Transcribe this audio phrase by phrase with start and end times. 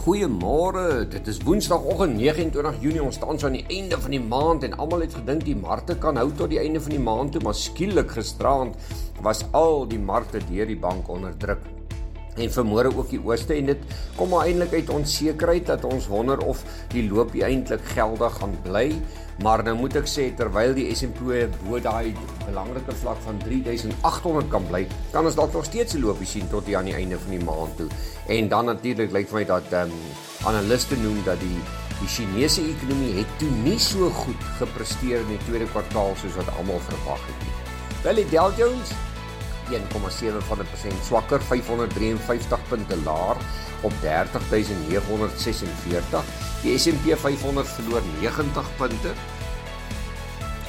[0.00, 1.04] Goeiemôre.
[1.12, 3.02] Dit is Woensdagoggend 29 Junie.
[3.04, 5.92] Ons staan so aan die einde van die maand en almal het gedink die markte
[6.00, 8.80] kan hou tot die einde van die maand toe, maar skielik gisterand
[9.20, 11.60] was al die markte deur die bank onder druk.
[12.36, 16.38] En vermoere ook die ooste en dit kom maar eintlik uit onsekerheid dat ons wonder
[16.38, 16.62] of
[16.94, 18.86] die loopie eintlik geldig gaan bly.
[19.42, 21.20] Maar nou moet ek sê terwyl die S&P
[21.64, 22.12] bo daai
[22.44, 24.82] belangrike vlak van 3800 kan bly,
[25.14, 27.44] kan ons dalk nog steeds 'n loopie sien tot die aan die einde van die
[27.44, 27.88] maand toe.
[28.28, 29.96] En dan natuurlik lyk vir my dat ehm um,
[30.44, 31.60] analiste noem dat die
[32.00, 36.48] die Chinese ekonomie het toe nie so goed gepresteer in die tweede kwartaal soos wat
[36.56, 37.54] almal verwag het nie.
[38.02, 38.92] Wel Dow Jones
[39.70, 43.36] 1,7 van 'n persent swakker 553 punte laer
[43.82, 46.24] op 30946.
[46.62, 49.12] Die S&P 500 verloor 90 punte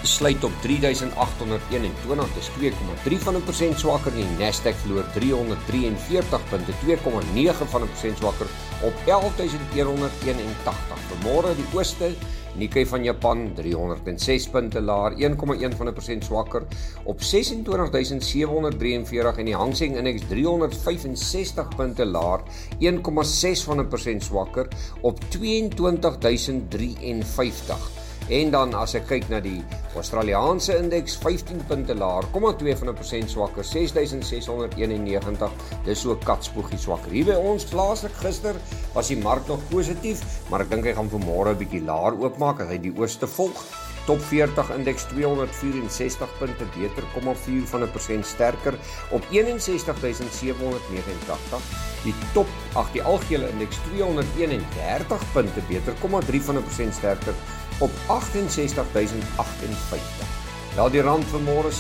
[0.03, 7.67] sluit op 3821 dis 2,3 van 'n persent swakker die Nasdaq verloor 343 punte 2,9
[7.67, 8.47] van 'n persent swakker
[8.81, 12.15] op 11181 vanmôre die ooste
[12.59, 16.63] Nikkei van Japan 306 punte laer 1,1 van 'n persent swakker
[17.03, 22.41] op 26743 en die Hang Seng Indeks 365 punte laer
[22.79, 24.67] 1,6 van 'n persent swakker
[25.01, 28.00] op 22053
[28.31, 29.57] En dan as ek kyk na die
[29.99, 35.51] Australiese indeks 15 punte laer, 0,2 van 'n persent swakker, 6691.
[35.83, 37.11] Dis so katspoegie swakker.
[37.11, 38.55] Hier by ons plaaslik gister
[38.93, 42.61] was die mark nog positief, maar ek dink hy gaan vanmôre 'n bietjie laer oopmaak
[42.61, 43.65] as hy die ooste volg.
[44.07, 48.73] Top 40 indeks 264 punte beter, 0,4 van 'n persent sterker
[49.11, 51.61] op 61789.
[52.03, 57.35] Die top, ag die algehele indeks 231 punte beter, 0,3 van 'n persent sterker
[57.81, 60.27] op 68058.
[60.75, 61.79] Ja, die rand vanmôre 16.07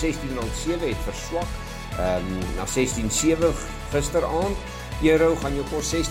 [0.83, 1.47] het verswak.
[1.97, 2.73] Ehm um, na 16.7
[3.91, 4.57] gisteraand.
[5.01, 6.01] Euro gaan jou kos 16.92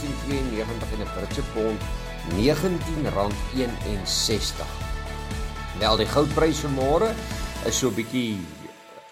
[0.94, 1.80] en 'n Britse pond
[2.28, 4.66] R19.61.
[5.78, 7.08] Wel die goudprys vanmôre
[7.64, 8.40] is so bietjie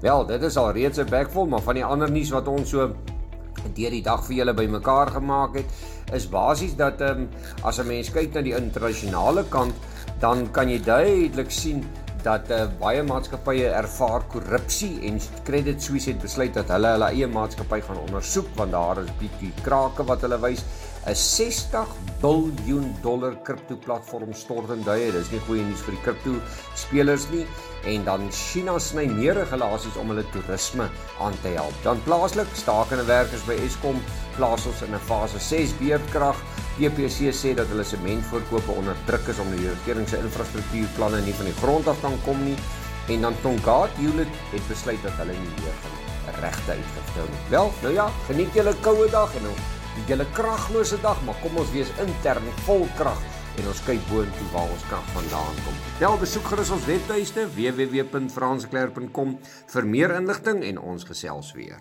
[0.00, 2.94] Wel, dit is al reeds 'n backvol, maar van die ander nuus wat ons so
[3.74, 5.66] deur die dag vir julle bymekaar gemaak het,
[6.12, 7.28] is basies dat ehm um,
[7.62, 9.74] as 'n mens kyk na die internasionale kant,
[10.20, 11.84] dan kan jy duidelik sien
[12.24, 17.28] dat uh, baie maatskappye ervaar korrupsie en Credit Suisse het besluit dat hulle hulle eie
[17.30, 20.64] maatskappy gaan ondersoek want daar is bietjie krake wat hulle wys.
[21.06, 25.10] 'n 60 biljoen dollar kripto platform stort in duie.
[25.14, 26.34] Dis nie goeie nuus vir die kripto
[26.78, 27.46] spelers nie.
[27.90, 30.88] En dan China sny meer regulasies om hulle toerisme
[31.20, 31.76] aan te help.
[31.86, 34.00] Dan plaaslik stakende werkers by Eskom
[34.36, 36.36] plaas ons in 'n fase 6 beerdkrag.
[36.78, 41.44] PPC sê dat hulle sementvoorkope onder druk is om die regering se infrastruktuurplanne nie van
[41.46, 42.56] die grond af kan kom nie.
[43.08, 47.42] En dan Tongaat Hewlett het besluit dat hulle nie meer gaan regte uitgevul nie.
[47.48, 51.72] Wel, nou ja, geniet julle koue dag en nou julle kraglose dag, maar kom ons
[51.74, 53.20] wees intern vol krag
[53.60, 55.78] en ons kyk boontoe waar ons krag vandaan kom.
[56.00, 59.38] Wel, besoek gerus ons webtuiste www.fransklerk.com
[59.74, 61.80] vir meer inligting en ons gesels weer.